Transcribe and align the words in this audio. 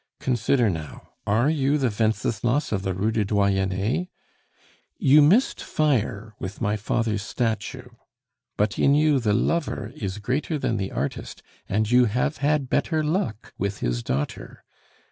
Consider 0.19 0.67
now, 0.67 1.09
are 1.27 1.47
you 1.51 1.77
the 1.77 1.95
Wenceslas 1.99 2.71
of 2.71 2.81
the 2.81 2.95
Rue 2.95 3.11
du 3.11 3.23
Doyenne? 3.23 4.07
You 4.97 5.21
missed 5.21 5.61
fire 5.61 6.33
with 6.39 6.59
my 6.59 6.75
father's 6.75 7.21
statue; 7.21 7.85
but 8.57 8.79
in 8.79 8.95
you 8.95 9.19
the 9.19 9.35
lover 9.35 9.91
is 9.95 10.17
greater 10.17 10.57
than 10.57 10.77
the 10.77 10.91
artist, 10.91 11.43
and 11.69 11.91
you 11.91 12.05
have 12.05 12.37
had 12.37 12.67
better 12.67 13.03
luck 13.03 13.53
with 13.59 13.81
his 13.81 14.01
daughter. 14.01 14.63